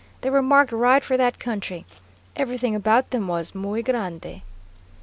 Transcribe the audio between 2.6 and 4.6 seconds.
about them was muy grande.